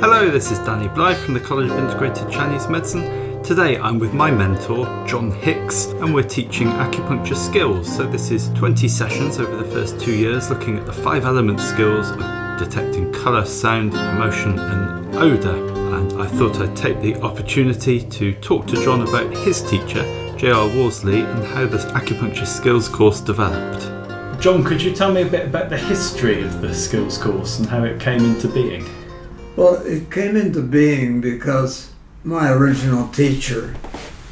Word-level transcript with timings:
Hello, 0.00 0.30
this 0.30 0.52
is 0.52 0.60
Danny 0.60 0.86
Blythe 0.86 1.16
from 1.16 1.34
the 1.34 1.40
College 1.40 1.72
of 1.72 1.76
Integrated 1.76 2.30
Chinese 2.30 2.68
Medicine. 2.68 3.42
Today 3.42 3.78
I'm 3.78 3.98
with 3.98 4.14
my 4.14 4.30
mentor, 4.30 4.86
John 5.08 5.32
Hicks, 5.32 5.86
and 5.86 6.14
we're 6.14 6.22
teaching 6.22 6.68
acupuncture 6.68 7.34
skills. 7.34 7.96
So, 7.96 8.06
this 8.06 8.30
is 8.30 8.48
20 8.50 8.86
sessions 8.86 9.40
over 9.40 9.56
the 9.56 9.68
first 9.68 9.98
two 9.98 10.14
years 10.14 10.50
looking 10.50 10.78
at 10.78 10.86
the 10.86 10.92
five 10.92 11.24
element 11.24 11.58
skills 11.58 12.10
of 12.10 12.18
detecting 12.60 13.12
colour, 13.12 13.44
sound, 13.44 13.92
emotion, 13.94 14.56
and 14.56 15.16
odour. 15.16 15.56
And 15.96 16.22
I 16.22 16.28
thought 16.28 16.60
I'd 16.60 16.76
take 16.76 17.00
the 17.00 17.16
opportunity 17.22 18.00
to 18.00 18.34
talk 18.34 18.68
to 18.68 18.80
John 18.84 19.02
about 19.02 19.36
his 19.38 19.68
teacher, 19.68 20.04
J.R. 20.36 20.68
Worsley, 20.76 21.22
and 21.22 21.44
how 21.44 21.66
this 21.66 21.86
acupuncture 21.86 22.46
skills 22.46 22.88
course 22.88 23.20
developed. 23.20 23.82
John, 24.40 24.62
could 24.62 24.80
you 24.80 24.94
tell 24.94 25.10
me 25.10 25.22
a 25.22 25.28
bit 25.28 25.48
about 25.48 25.70
the 25.70 25.76
history 25.76 26.44
of 26.44 26.60
the 26.60 26.72
skills 26.72 27.18
course 27.18 27.58
and 27.58 27.68
how 27.68 27.82
it 27.82 27.98
came 27.98 28.24
into 28.24 28.46
being? 28.46 28.88
Well, 29.58 29.84
it 29.84 30.12
came 30.12 30.36
into 30.36 30.62
being 30.62 31.20
because 31.20 31.90
my 32.22 32.48
original 32.52 33.08
teacher, 33.08 33.74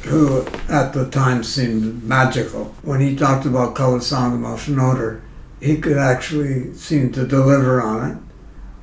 who 0.03 0.45
at 0.69 0.93
the 0.93 1.09
time 1.09 1.43
seemed 1.43 2.01
magical, 2.05 2.73
when 2.81 3.01
he 3.01 3.13
talked 3.13 3.45
about 3.45 3.75
color, 3.75 3.99
sound, 3.99 4.35
emotion, 4.35 4.79
odor, 4.79 5.21
he 5.59 5.81
could 5.81 5.97
actually 5.97 6.73
seem 6.75 7.11
to 7.11 7.27
deliver 7.27 7.81
on 7.81 8.09
it, 8.09 8.17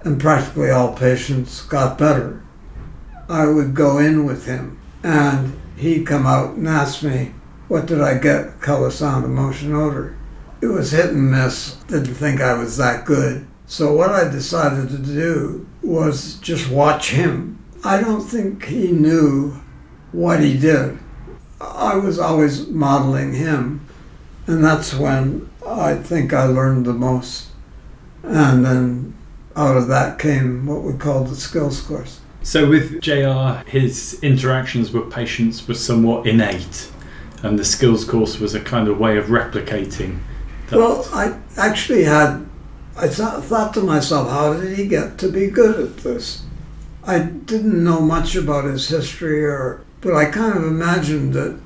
and 0.06 0.20
practically 0.20 0.68
all 0.68 0.94
patients 0.94 1.62
got 1.62 1.96
better. 1.96 2.42
I 3.26 3.46
would 3.46 3.74
go 3.74 3.96
in 3.96 4.26
with 4.26 4.44
him, 4.44 4.78
and 5.02 5.58
he'd 5.78 6.06
come 6.06 6.26
out 6.26 6.56
and 6.56 6.68
ask 6.68 7.02
me, 7.02 7.32
What 7.68 7.86
did 7.86 8.02
I 8.02 8.18
get? 8.18 8.60
Color, 8.60 8.90
sound, 8.90 9.24
emotion, 9.24 9.74
odor. 9.74 10.14
It 10.60 10.66
was 10.66 10.90
hit 10.90 11.08
and 11.08 11.30
miss. 11.30 11.76
Didn't 11.88 12.16
think 12.16 12.42
I 12.42 12.52
was 12.52 12.76
that 12.76 13.06
good. 13.06 13.46
So 13.74 13.92
what 13.92 14.10
I 14.10 14.28
decided 14.28 14.88
to 14.90 14.98
do 14.98 15.66
was 15.82 16.36
just 16.36 16.70
watch 16.70 17.10
him. 17.10 17.58
I 17.82 18.00
don't 18.00 18.20
think 18.20 18.66
he 18.66 18.92
knew 18.92 19.60
what 20.12 20.38
he 20.38 20.56
did. 20.56 20.96
I 21.60 21.96
was 21.96 22.20
always 22.20 22.68
modeling 22.68 23.32
him, 23.32 23.84
and 24.46 24.62
that's 24.62 24.94
when 24.94 25.50
I 25.66 25.96
think 25.96 26.32
I 26.32 26.44
learned 26.44 26.86
the 26.86 26.92
most. 26.92 27.48
And 28.22 28.64
then 28.64 29.16
out 29.56 29.76
of 29.76 29.88
that 29.88 30.20
came 30.20 30.66
what 30.66 30.82
we 30.82 30.92
called 30.92 31.26
the 31.26 31.34
skills 31.34 31.80
course. 31.80 32.20
So 32.44 32.68
with 32.70 33.00
JR, 33.00 33.68
his 33.68 34.20
interactions 34.22 34.92
with 34.92 35.10
patients 35.10 35.66
were 35.66 35.74
somewhat 35.74 36.28
innate, 36.28 36.92
and 37.42 37.58
the 37.58 37.64
skills 37.64 38.04
course 38.04 38.38
was 38.38 38.54
a 38.54 38.60
kind 38.60 38.86
of 38.86 39.00
way 39.00 39.16
of 39.16 39.24
replicating 39.24 40.20
well, 40.72 41.06
I 41.12 41.38
actually 41.56 42.04
had, 42.04 42.46
I 42.96 43.08
thought, 43.08 43.44
thought 43.44 43.74
to 43.74 43.80
myself, 43.80 44.30
how 44.30 44.54
did 44.54 44.78
he 44.78 44.86
get 44.86 45.18
to 45.18 45.28
be 45.28 45.48
good 45.48 45.80
at 45.80 45.96
this? 45.98 46.44
I 47.02 47.18
didn't 47.18 47.82
know 47.82 48.00
much 48.00 48.36
about 48.36 48.64
his 48.64 48.88
history, 48.88 49.44
or 49.44 49.82
but 50.00 50.14
I 50.14 50.26
kind 50.26 50.56
of 50.56 50.64
imagined 50.64 51.34
that 51.34 51.58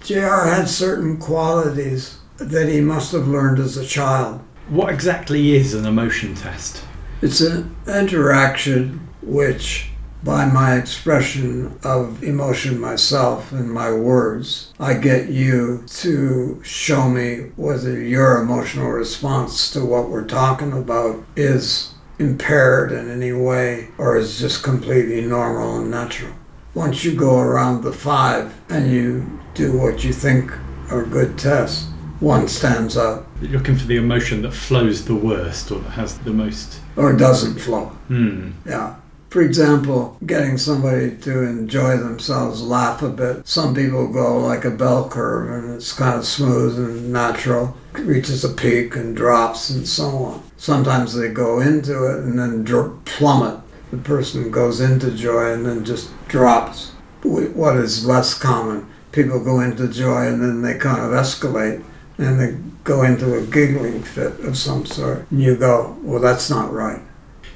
JR 0.00 0.46
had 0.46 0.68
certain 0.68 1.16
qualities 1.16 2.18
that 2.36 2.68
he 2.68 2.80
must 2.80 3.12
have 3.12 3.26
learned 3.26 3.58
as 3.58 3.76
a 3.76 3.84
child. 3.84 4.40
What 4.68 4.92
exactly 4.92 5.56
is 5.56 5.74
an 5.74 5.86
emotion 5.86 6.34
test? 6.34 6.82
It's 7.22 7.40
an 7.40 7.74
interaction 7.86 9.08
which 9.22 9.90
by 10.26 10.44
my 10.44 10.74
expression 10.74 11.78
of 11.84 12.20
emotion 12.24 12.80
myself 12.80 13.52
and 13.52 13.70
my 13.70 13.92
words, 13.92 14.72
I 14.80 14.94
get 14.94 15.28
you 15.28 15.84
to 15.86 16.60
show 16.64 17.08
me 17.08 17.52
whether 17.54 18.02
your 18.02 18.42
emotional 18.42 18.90
response 18.90 19.70
to 19.70 19.86
what 19.86 20.08
we're 20.08 20.26
talking 20.26 20.72
about 20.72 21.24
is 21.36 21.94
impaired 22.18 22.90
in 22.90 23.08
any 23.08 23.32
way 23.32 23.88
or 23.98 24.16
is 24.16 24.40
just 24.40 24.64
completely 24.64 25.20
normal 25.24 25.78
and 25.78 25.92
natural. 25.92 26.32
Once 26.74 27.04
you 27.04 27.14
go 27.14 27.38
around 27.38 27.84
the 27.84 27.92
five 27.92 28.52
and 28.68 28.90
you 28.90 29.40
do 29.54 29.78
what 29.78 30.02
you 30.02 30.12
think 30.12 30.50
are 30.90 31.04
good 31.04 31.38
tests, 31.38 31.88
one 32.18 32.48
stands 32.48 32.96
out. 32.96 33.26
You're 33.40 33.52
looking 33.52 33.76
for 33.76 33.86
the 33.86 33.96
emotion 33.96 34.42
that 34.42 34.52
flows 34.52 35.04
the 35.04 35.14
worst 35.14 35.70
or 35.70 35.78
that 35.78 35.90
has 35.90 36.18
the 36.18 36.32
most. 36.32 36.80
Or 36.96 37.12
doesn't 37.12 37.60
flow. 37.60 37.86
Hmm. 38.08 38.50
Yeah 38.66 38.96
for 39.36 39.42
example, 39.42 40.16
getting 40.24 40.56
somebody 40.56 41.14
to 41.14 41.42
enjoy 41.42 41.98
themselves, 41.98 42.62
laugh 42.62 43.02
a 43.02 43.10
bit. 43.10 43.46
Some 43.46 43.74
people 43.74 44.10
go 44.10 44.38
like 44.38 44.64
a 44.64 44.70
bell 44.70 45.10
curve 45.10 45.50
and 45.50 45.74
it's 45.74 45.92
kind 45.92 46.18
of 46.18 46.24
smooth 46.24 46.78
and 46.78 47.12
natural, 47.12 47.76
reaches 47.92 48.44
a 48.44 48.48
peak 48.48 48.96
and 48.96 49.14
drops 49.14 49.68
and 49.68 49.86
so 49.86 50.08
on. 50.08 50.42
Sometimes 50.56 51.14
they 51.14 51.28
go 51.28 51.60
into 51.60 52.06
it 52.06 52.24
and 52.24 52.38
then 52.38 52.64
dr- 52.64 53.04
plummet. 53.04 53.60
The 53.90 53.98
person 53.98 54.50
goes 54.50 54.80
into 54.80 55.10
joy 55.10 55.52
and 55.52 55.66
then 55.66 55.84
just 55.84 56.08
drops. 56.28 56.92
What 57.22 57.76
is 57.76 58.06
less 58.06 58.32
common? 58.32 58.88
People 59.12 59.44
go 59.44 59.60
into 59.60 59.86
joy 59.86 60.28
and 60.28 60.40
then 60.40 60.62
they 60.62 60.78
kind 60.78 61.02
of 61.02 61.10
escalate 61.10 61.84
and 62.16 62.40
they 62.40 62.56
go 62.84 63.02
into 63.02 63.36
a 63.36 63.44
giggling 63.44 64.02
fit 64.02 64.40
of 64.40 64.56
some 64.56 64.86
sort. 64.86 65.30
And 65.30 65.42
you 65.42 65.56
go, 65.56 65.94
well, 66.00 66.22
that's 66.22 66.48
not 66.48 66.72
right. 66.72 67.02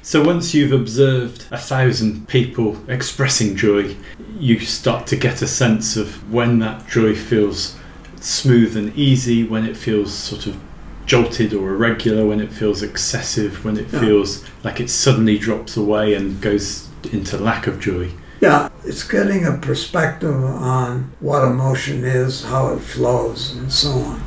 So 0.03 0.23
once 0.23 0.55
you've 0.55 0.71
observed 0.71 1.45
a 1.51 1.59
thousand 1.59 2.27
people 2.27 2.75
expressing 2.89 3.55
joy, 3.55 3.95
you 4.39 4.59
start 4.59 5.05
to 5.07 5.15
get 5.15 5.43
a 5.43 5.47
sense 5.47 5.95
of 5.95 6.33
when 6.33 6.57
that 6.59 6.87
joy 6.87 7.15
feels 7.15 7.77
smooth 8.19 8.75
and 8.75 8.95
easy, 8.97 9.43
when 9.43 9.63
it 9.63 9.77
feels 9.77 10.11
sort 10.11 10.47
of 10.47 10.59
jolted 11.05 11.53
or 11.53 11.69
irregular, 11.69 12.25
when 12.25 12.39
it 12.39 12.51
feels 12.51 12.81
excessive, 12.81 13.63
when 13.63 13.77
it 13.77 13.93
yeah. 13.93 13.99
feels 13.99 14.43
like 14.63 14.79
it 14.79 14.89
suddenly 14.89 15.37
drops 15.37 15.77
away 15.77 16.15
and 16.15 16.41
goes 16.41 16.89
into 17.11 17.37
lack 17.37 17.67
of 17.67 17.79
joy. 17.79 18.09
Yeah, 18.39 18.69
it's 18.83 19.07
getting 19.07 19.45
a 19.45 19.55
perspective 19.57 20.33
on 20.33 21.11
what 21.19 21.43
emotion 21.43 22.03
is, 22.03 22.43
how 22.43 22.73
it 22.73 22.79
flows, 22.79 23.55
and 23.55 23.71
so 23.71 23.89
on. 23.89 24.23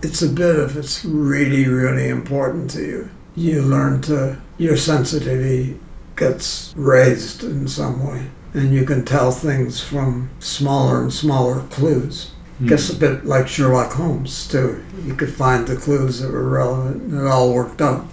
It's 0.00 0.22
a 0.22 0.28
bit 0.28 0.60
if 0.60 0.76
it's 0.76 1.04
really, 1.04 1.66
really 1.66 2.08
important 2.08 2.70
to 2.72 2.82
you 2.82 3.10
you 3.34 3.62
learn 3.62 4.00
to, 4.02 4.40
your 4.58 4.76
sensitivity 4.76 5.78
gets 6.16 6.72
raised 6.76 7.44
in 7.44 7.66
some 7.68 8.06
way. 8.06 8.26
And 8.54 8.72
you 8.72 8.84
can 8.84 9.04
tell 9.04 9.30
things 9.32 9.82
from 9.82 10.30
smaller 10.38 11.00
and 11.00 11.12
smaller 11.12 11.62
clues. 11.68 12.32
Mm. 12.60 12.68
Gets 12.68 12.90
a 12.90 12.96
bit 12.96 13.24
like 13.24 13.48
Sherlock 13.48 13.92
Holmes, 13.92 14.46
too. 14.46 14.84
You 15.04 15.14
could 15.14 15.32
find 15.32 15.66
the 15.66 15.76
clues 15.76 16.20
that 16.20 16.30
were 16.30 16.48
relevant, 16.48 17.02
and 17.02 17.20
it 17.20 17.26
all 17.26 17.54
worked 17.54 17.80
out. 17.80 18.06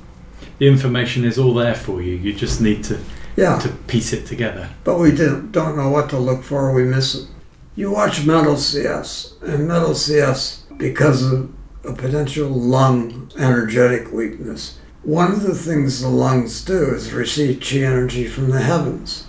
The 0.60 0.68
information 0.68 1.26
is 1.26 1.38
all 1.38 1.54
there 1.54 1.76
for 1.76 2.02
you. 2.02 2.16
You 2.16 2.34
just 2.34 2.62
need 2.62 2.84
to 2.86 3.00
yeah. 3.36 3.60
to 3.60 3.70
piece 3.70 4.14
it 4.14 4.26
together. 4.26 4.70
But 4.84 5.00
we 5.00 5.12
didn't, 5.12 5.52
don't 5.52 5.78
know 5.78 5.90
what 5.90 6.10
to 6.12 6.18
look 6.18 6.44
for. 6.44 6.74
We 6.74 6.84
miss 6.84 7.16
it. 7.16 7.28
You 7.76 7.92
watch 7.92 8.26
Metal 8.26 8.56
CF, 8.56 9.42
and 9.42 9.68
Metal 9.68 9.92
CF, 9.92 10.78
because 10.78 11.24
of 11.24 11.54
a 11.86 11.94
potential 11.94 12.50
lung 12.50 13.32
energetic 13.38 14.12
weakness, 14.12 14.80
one 15.10 15.32
of 15.32 15.42
the 15.42 15.56
things 15.56 16.02
the 16.02 16.08
lungs 16.08 16.64
do 16.64 16.94
is 16.94 17.12
receive 17.12 17.60
chi 17.68 17.78
energy 17.78 18.28
from 18.28 18.52
the 18.52 18.62
heavens. 18.62 19.26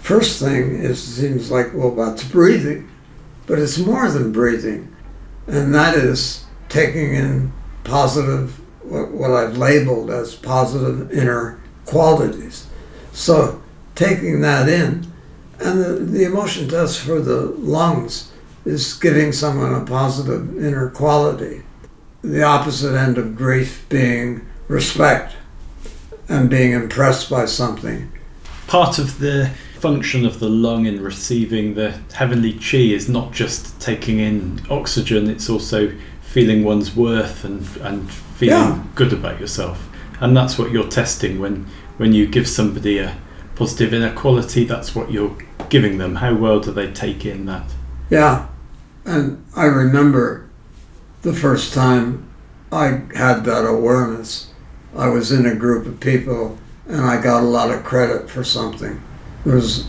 First 0.00 0.40
thing 0.40 0.76
is 0.76 0.98
it 0.98 1.20
seems 1.20 1.50
like 1.50 1.74
well 1.74 1.90
that's 1.90 2.24
breathing, 2.24 2.88
but 3.46 3.58
it's 3.58 3.76
more 3.76 4.10
than 4.10 4.32
breathing, 4.32 4.96
and 5.46 5.74
that 5.74 5.94
is 5.94 6.46
taking 6.70 7.14
in 7.14 7.52
positive 7.84 8.58
what, 8.82 9.10
what 9.10 9.30
I've 9.30 9.58
labeled 9.58 10.10
as 10.10 10.34
positive 10.34 11.12
inner 11.12 11.60
qualities. 11.84 12.66
So 13.12 13.62
taking 13.94 14.40
that 14.40 14.70
in, 14.70 15.12
and 15.58 15.84
the, 15.84 15.92
the 15.96 16.24
emotion 16.24 16.66
test 16.66 16.98
for 16.98 17.20
the 17.20 17.42
lungs 17.58 18.32
is 18.64 18.94
giving 18.94 19.32
someone 19.32 19.74
a 19.74 19.84
positive 19.84 20.64
inner 20.64 20.88
quality. 20.88 21.60
The 22.22 22.42
opposite 22.42 22.96
end 22.96 23.18
of 23.18 23.36
grief 23.36 23.84
being 23.90 24.46
respect 24.70 25.34
and 26.28 26.48
being 26.48 26.72
impressed 26.72 27.28
by 27.28 27.44
something. 27.44 28.10
Part 28.68 29.00
of 29.00 29.18
the 29.18 29.50
function 29.80 30.24
of 30.24 30.38
the 30.38 30.48
lung 30.48 30.86
in 30.86 31.02
receiving 31.02 31.74
the 31.74 31.90
heavenly 32.14 32.52
chi 32.52 32.76
is 32.76 33.08
not 33.08 33.32
just 33.32 33.80
taking 33.80 34.20
in 34.20 34.60
oxygen, 34.70 35.28
it's 35.28 35.50
also 35.50 35.92
feeling 36.22 36.62
one's 36.62 36.94
worth 36.94 37.44
and, 37.44 37.66
and 37.78 38.08
feeling 38.10 38.76
yeah. 38.76 38.84
good 38.94 39.12
about 39.12 39.40
yourself. 39.40 39.88
And 40.20 40.36
that's 40.36 40.56
what 40.56 40.70
you're 40.70 40.88
testing 40.88 41.40
when, 41.40 41.66
when 41.96 42.12
you 42.12 42.26
give 42.28 42.48
somebody 42.48 42.98
a 42.98 43.16
positive 43.56 43.92
inner 43.92 44.14
quality, 44.14 44.64
that's 44.64 44.94
what 44.94 45.10
you're 45.10 45.36
giving 45.68 45.98
them. 45.98 46.16
How 46.16 46.36
well 46.36 46.60
do 46.60 46.70
they 46.70 46.92
take 46.92 47.26
in 47.26 47.46
that? 47.46 47.74
Yeah. 48.08 48.46
And 49.04 49.44
I 49.56 49.64
remember 49.64 50.48
the 51.22 51.32
first 51.32 51.74
time 51.74 52.30
I 52.70 53.02
had 53.16 53.44
that 53.46 53.66
awareness 53.66 54.49
I 54.96 55.08
was 55.08 55.32
in 55.32 55.46
a 55.46 55.54
group 55.54 55.86
of 55.86 56.00
people 56.00 56.58
and 56.86 57.00
I 57.02 57.20
got 57.20 57.42
a 57.42 57.46
lot 57.46 57.70
of 57.70 57.84
credit 57.84 58.28
for 58.28 58.42
something. 58.42 59.00
There 59.44 59.54
was 59.54 59.86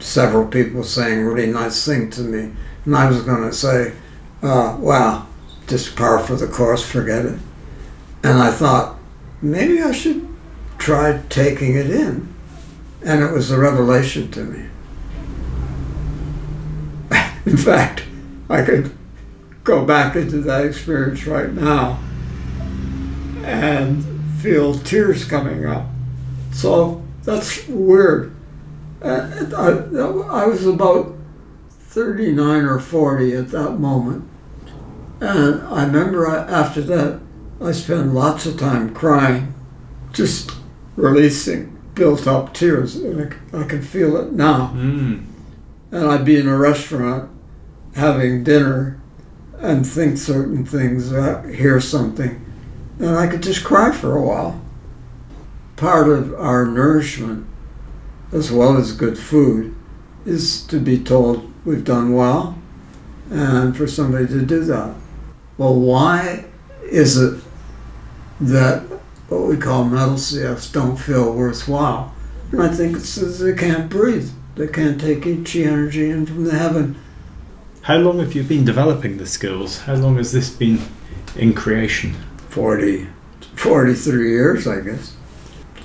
several 0.00 0.46
people 0.46 0.82
saying 0.82 1.24
really 1.24 1.50
nice 1.52 1.84
things 1.84 2.16
to 2.16 2.22
me, 2.22 2.52
and 2.84 2.96
I 2.96 3.08
was 3.08 3.22
going 3.22 3.42
to 3.42 3.52
say, 3.52 3.92
uh, 4.42 4.76
"Wow, 4.80 5.26
just 5.66 5.94
par 5.94 6.18
for 6.18 6.34
the 6.34 6.46
course, 6.46 6.84
forget 6.84 7.26
it." 7.26 7.38
And 8.24 8.38
I 8.38 8.50
thought 8.50 8.98
maybe 9.40 9.80
I 9.82 9.92
should 9.92 10.26
try 10.78 11.22
taking 11.28 11.76
it 11.76 11.90
in. 11.90 12.32
And 13.04 13.22
it 13.22 13.32
was 13.32 13.50
a 13.50 13.58
revelation 13.58 14.30
to 14.30 14.44
me. 14.44 14.66
In 17.46 17.56
fact, 17.56 18.04
I 18.48 18.62
could 18.62 18.96
go 19.64 19.84
back 19.84 20.16
into 20.16 20.40
that 20.40 20.64
experience 20.64 21.26
right 21.26 21.52
now 21.52 22.00
and 23.44 24.11
feel 24.42 24.74
tears 24.74 25.24
coming 25.24 25.64
up. 25.64 25.86
So 26.52 27.02
that's 27.22 27.66
weird. 27.68 28.34
Uh, 29.00 29.46
I, 29.56 30.42
I 30.42 30.46
was 30.46 30.66
about 30.66 31.14
39 31.70 32.64
or 32.64 32.80
40 32.80 33.34
at 33.34 33.50
that 33.50 33.72
moment. 33.72 34.28
And 35.20 35.62
I 35.68 35.84
remember 35.84 36.26
after 36.26 36.80
that, 36.82 37.20
I 37.60 37.70
spent 37.72 38.12
lots 38.12 38.44
of 38.44 38.58
time 38.58 38.92
crying, 38.92 39.54
just 40.12 40.50
releasing 40.96 41.78
built 41.94 42.26
up 42.26 42.52
tears. 42.52 42.96
And 42.96 43.32
I, 43.52 43.60
I 43.60 43.64
can 43.64 43.82
feel 43.82 44.16
it 44.16 44.32
now. 44.32 44.72
Mm. 44.74 45.26
And 45.92 46.06
I'd 46.06 46.24
be 46.24 46.38
in 46.38 46.48
a 46.48 46.56
restaurant 46.56 47.30
having 47.94 48.42
dinner 48.42 49.00
and 49.58 49.86
think 49.86 50.18
certain 50.18 50.64
things, 50.64 51.12
uh, 51.12 51.42
hear 51.42 51.80
something, 51.80 52.51
and 53.02 53.18
I 53.18 53.26
could 53.26 53.42
just 53.42 53.64
cry 53.64 53.90
for 53.90 54.16
a 54.16 54.22
while. 54.22 54.60
Part 55.74 56.08
of 56.08 56.32
our 56.34 56.64
nourishment, 56.64 57.48
as 58.30 58.52
well 58.52 58.76
as 58.76 58.92
good 58.92 59.18
food, 59.18 59.74
is 60.24 60.62
to 60.68 60.78
be 60.78 61.02
told 61.02 61.52
we've 61.64 61.84
done 61.84 62.14
well 62.14 62.56
and 63.28 63.76
for 63.76 63.88
somebody 63.88 64.28
to 64.28 64.46
do 64.46 64.62
that. 64.64 64.94
Well, 65.58 65.74
why 65.74 66.44
is 66.84 67.18
it 67.18 67.42
that 68.40 68.82
what 69.28 69.48
we 69.48 69.56
call 69.56 69.84
metal 69.84 70.14
CFs 70.14 70.72
don't 70.72 70.96
feel 70.96 71.32
worthwhile? 71.32 72.14
And 72.52 72.62
I 72.62 72.68
think 72.68 72.96
it's 72.96 73.18
because 73.18 73.40
they 73.40 73.54
can't 73.54 73.90
breathe. 73.90 74.30
They 74.54 74.68
can't 74.68 75.00
take 75.00 75.22
Chi 75.22 75.60
energy 75.60 76.08
in 76.08 76.26
from 76.26 76.44
the 76.44 76.56
heaven. 76.56 76.96
How 77.82 77.96
long 77.96 78.20
have 78.20 78.34
you 78.34 78.44
been 78.44 78.64
developing 78.64 79.16
the 79.16 79.26
skills? 79.26 79.80
How 79.80 79.94
long 79.94 80.18
has 80.18 80.30
this 80.30 80.50
been 80.50 80.80
in 81.34 81.52
creation? 81.52 82.14
40, 82.52 83.06
43 83.56 84.30
years, 84.30 84.66
I 84.66 84.80
guess. 84.82 85.16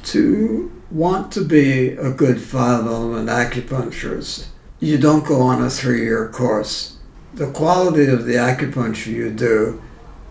To 0.03 0.69
want 0.91 1.31
to 1.31 1.45
be 1.45 1.91
a 1.91 2.11
good 2.11 2.41
five 2.41 2.85
element 2.85 3.29
acupuncturist, 3.29 4.47
you 4.81 4.97
don't 4.97 5.25
go 5.25 5.39
on 5.39 5.63
a 5.63 5.69
three 5.69 6.01
year 6.01 6.27
course. 6.27 6.97
The 7.33 7.49
quality 7.51 8.07
of 8.07 8.25
the 8.25 8.33
acupuncture 8.33 9.07
you 9.13 9.31
do 9.31 9.81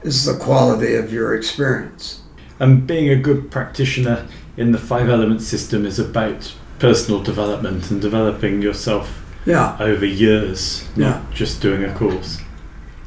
is 0.03 0.27
the 0.27 0.37
quality 0.37 0.95
of 0.95 1.11
your 1.11 1.35
experience. 1.35 2.21
And 2.61 2.87
being 2.87 3.09
a 3.09 3.17
good 3.17 3.51
practitioner 3.51 4.27
in 4.59 4.73
the 4.73 4.79
five 4.79 5.09
element 5.09 5.41
system 5.41 5.87
is 5.87 5.99
about 5.99 6.55
personal 6.79 7.23
development 7.23 7.91
and 7.91 8.03
developing 8.03 8.61
yourself 8.61 9.23
yeah. 9.47 9.75
over 9.81 10.05
years, 10.05 10.87
not 10.97 11.07
Yeah. 11.07 11.23
just 11.33 11.63
doing 11.63 11.83
a 11.83 11.95
course. 11.95 12.43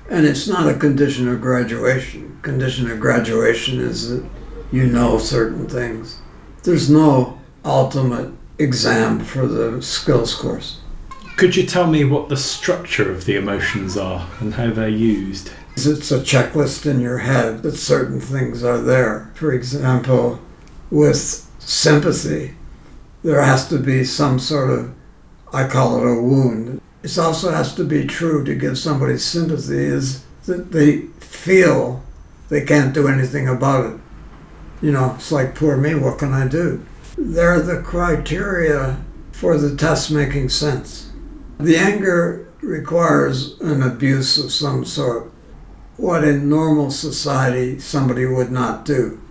And 0.10 0.26
it's 0.26 0.48
not 0.48 0.68
a 0.68 0.78
condition 0.78 1.28
of 1.28 1.40
graduation. 1.40 2.40
Condition 2.42 2.90
of 2.90 3.00
graduation 3.00 3.80
is 3.80 4.10
that 4.10 4.28
you 4.72 4.88
know 4.88 5.20
certain 5.20 5.68
things. 5.68 6.20
There's 6.64 6.90
no 6.90 7.40
ultimate 7.64 8.34
exam 8.58 9.20
for 9.20 9.48
the 9.48 9.82
skills 9.82 10.34
course. 10.34 10.80
Could 11.38 11.56
you 11.56 11.66
tell 11.66 11.88
me 11.88 12.04
what 12.04 12.28
the 12.28 12.38
structure 12.38 13.12
of 13.12 13.26
the 13.26 13.36
emotions 13.36 13.96
are 13.98 14.28
and 14.40 14.56
how 14.56 14.72
they're 14.72 14.90
used? 14.90 15.52
It's 15.76 16.12
a 16.12 16.20
checklist 16.20 16.90
in 16.90 17.00
your 17.00 17.20
head 17.20 17.64
that 17.64 17.78
certain 17.78 18.20
things 18.20 18.64
are 18.64 18.80
there. 18.80 19.32
For 19.36 19.54
example, 19.54 20.42
with 20.92 21.48
sympathy, 21.60 22.56
there 23.24 23.42
has 23.42 23.70
to 23.70 23.78
be 23.78 24.04
some 24.04 24.40
sort 24.40 24.70
of, 24.70 24.94
I 25.54 25.68
call 25.68 25.98
it 25.98 26.12
a 26.12 26.22
wound. 26.22 26.82
It 27.02 27.18
also 27.18 27.52
has 27.52 27.74
to 27.76 27.84
be 27.84 28.06
true 28.06 28.44
to 28.44 28.56
give 28.56 28.78
somebody 28.78 29.18
sympathy 29.18 29.86
is 29.86 30.26
that 30.46 30.72
they 30.72 31.04
feel 31.20 32.04
they 32.50 32.66
can't 32.66 32.94
do 32.94 33.08
anything 33.08 33.48
about 33.48 33.94
it. 33.94 34.00
You 34.82 34.92
know, 34.92 35.14
it's 35.16 35.32
like, 35.32 35.56
poor 35.56 35.78
me, 35.78 35.96
what 35.96 36.20
can 36.20 36.34
I 36.34 36.48
do? 36.48 36.86
They're 37.18 37.62
the 37.62 37.82
criteria 37.82 38.98
for 39.32 39.58
the 39.58 39.76
test 39.76 40.12
making 40.12 40.50
sense. 40.50 41.12
The 41.60 41.78
anger 41.78 42.48
requires 42.62 43.60
an 43.62 43.84
abuse 43.84 44.38
of 44.38 44.52
some 44.52 44.84
sort, 44.84 45.32
what 45.98 46.24
in 46.24 46.50
normal 46.50 46.92
society 46.92 47.80
somebody 47.80 48.26
would 48.26 48.52
not 48.52 48.86
do. 48.86 49.22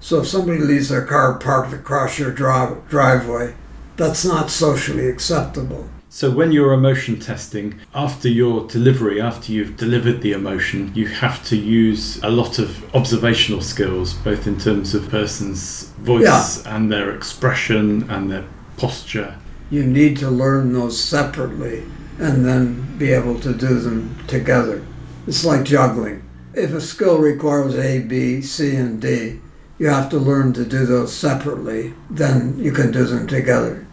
So 0.00 0.20
if 0.20 0.28
somebody 0.28 0.58
leaves 0.58 0.88
their 0.88 1.04
car 1.04 1.38
parked 1.38 1.74
across 1.74 2.18
your 2.18 2.30
driveway, 2.30 3.54
that's 3.96 4.24
not 4.24 4.50
socially 4.50 5.08
acceptable. 5.08 5.88
So, 6.12 6.28
when 6.28 6.50
you're 6.50 6.72
emotion 6.72 7.20
testing, 7.20 7.78
after 7.94 8.28
your 8.28 8.66
delivery, 8.66 9.20
after 9.20 9.52
you've 9.52 9.76
delivered 9.76 10.22
the 10.22 10.32
emotion, 10.32 10.90
you 10.92 11.06
have 11.06 11.44
to 11.44 11.56
use 11.56 12.20
a 12.24 12.28
lot 12.28 12.58
of 12.58 12.84
observational 12.96 13.60
skills, 13.60 14.14
both 14.14 14.44
in 14.44 14.58
terms 14.58 14.92
of 14.92 15.08
person's 15.08 15.84
voice 16.00 16.66
and 16.66 16.90
their 16.90 17.14
expression 17.14 18.10
and 18.10 18.28
their 18.28 18.44
posture. 18.76 19.36
You 19.70 19.84
need 19.84 20.16
to 20.16 20.28
learn 20.28 20.72
those 20.72 21.00
separately 21.00 21.84
and 22.18 22.44
then 22.44 22.98
be 22.98 23.12
able 23.12 23.38
to 23.42 23.54
do 23.54 23.78
them 23.78 24.16
together. 24.26 24.84
It's 25.28 25.44
like 25.44 25.62
juggling. 25.62 26.28
If 26.54 26.72
a 26.72 26.80
skill 26.80 27.20
requires 27.20 27.76
A, 27.76 28.00
B, 28.00 28.42
C, 28.42 28.74
and 28.74 29.00
D, 29.00 29.38
you 29.78 29.86
have 29.86 30.10
to 30.10 30.18
learn 30.18 30.54
to 30.54 30.64
do 30.64 30.84
those 30.86 31.14
separately, 31.14 31.94
then 32.10 32.58
you 32.58 32.72
can 32.72 32.90
do 32.90 33.04
them 33.04 33.28
together. 33.28 33.86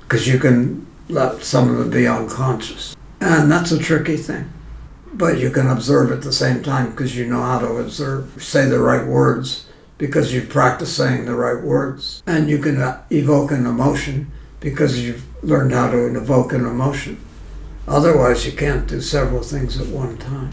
Because 0.00 0.26
you 0.26 0.40
can 0.40 0.88
let 1.12 1.44
some 1.44 1.70
of 1.70 1.78
them 1.78 1.90
be 1.90 2.06
unconscious. 2.06 2.96
And 3.20 3.50
that's 3.50 3.70
a 3.70 3.78
tricky 3.78 4.16
thing. 4.16 4.50
But 5.14 5.38
you 5.38 5.50
can 5.50 5.68
observe 5.68 6.10
at 6.10 6.22
the 6.22 6.32
same 6.32 6.62
time 6.62 6.90
because 6.90 7.16
you 7.16 7.26
know 7.26 7.42
how 7.42 7.58
to 7.58 7.76
observe, 7.76 8.42
say 8.42 8.66
the 8.66 8.80
right 8.80 9.06
words 9.06 9.66
because 9.98 10.32
you've 10.32 10.48
practiced 10.48 10.96
saying 10.96 11.26
the 11.26 11.34
right 11.34 11.62
words. 11.62 12.22
And 12.26 12.48
you 12.48 12.58
can 12.58 12.80
uh, 12.80 13.04
evoke 13.10 13.52
an 13.52 13.66
emotion 13.66 14.32
because 14.58 15.04
you've 15.04 15.24
learned 15.44 15.72
how 15.72 15.90
to 15.90 16.16
evoke 16.16 16.52
an 16.52 16.64
emotion. 16.64 17.20
Otherwise, 17.86 18.46
you 18.46 18.52
can't 18.52 18.88
do 18.88 19.00
several 19.00 19.42
things 19.42 19.80
at 19.80 19.88
one 19.88 20.16
time. 20.16 20.52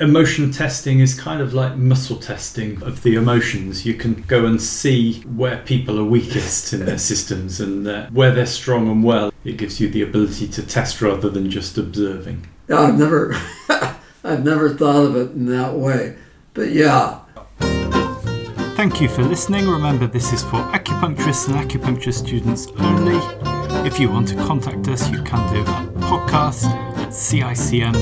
Emotion 0.00 0.52
testing 0.52 1.00
is 1.00 1.18
kind 1.18 1.40
of 1.40 1.52
like 1.54 1.76
muscle 1.76 2.16
testing 2.16 2.80
of 2.84 3.02
the 3.02 3.16
emotions. 3.16 3.84
You 3.84 3.94
can 3.94 4.22
go 4.28 4.46
and 4.46 4.62
see 4.62 5.22
where 5.22 5.58
people 5.58 5.98
are 5.98 6.04
weakest 6.04 6.72
in 6.72 6.84
their 6.86 6.98
systems 6.98 7.60
and 7.60 7.86
uh, 7.88 8.06
where 8.10 8.30
they're 8.30 8.46
strong 8.46 8.88
and 8.88 9.02
well. 9.02 9.32
It 9.44 9.56
gives 9.56 9.80
you 9.80 9.88
the 9.88 10.02
ability 10.02 10.46
to 10.48 10.64
test 10.64 11.02
rather 11.02 11.28
than 11.28 11.50
just 11.50 11.76
observing. 11.76 12.46
Yeah, 12.68 12.82
I've 12.82 12.98
never, 12.98 13.34
I've 14.24 14.44
never 14.44 14.68
thought 14.70 15.04
of 15.04 15.16
it 15.16 15.32
in 15.32 15.46
that 15.46 15.74
way. 15.74 16.16
But 16.54 16.70
yeah, 16.70 17.20
Thank 18.78 19.00
you 19.00 19.08
for 19.08 19.24
listening. 19.24 19.68
Remember, 19.68 20.06
this 20.06 20.32
is 20.32 20.44
for 20.44 20.62
acupuncturists 20.70 21.48
and 21.48 21.68
acupuncture 21.68 22.14
students 22.14 22.68
only. 22.78 23.18
If 23.84 23.98
you 23.98 24.08
want 24.08 24.28
to 24.28 24.36
contact 24.36 24.86
us, 24.86 25.10
you 25.10 25.20
can 25.24 25.52
do 25.52 25.62
at 25.62 25.88
podcast 25.94 26.66
at 26.66 27.08
cicm.org.uk. 27.08 27.98